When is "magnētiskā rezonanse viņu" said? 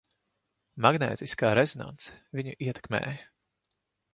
0.85-2.57